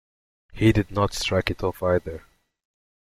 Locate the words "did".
0.71-0.89